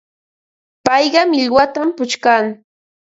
Payqa 0.85 1.21
millwatam 1.31 1.87
puchkan. 1.97 2.45